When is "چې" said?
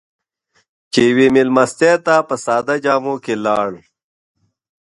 0.91-1.01